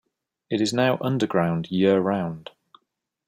It 0.49 0.61
is 0.61 0.73
now 0.73 0.97
underground 0.99 1.69
year-round. 1.69 2.49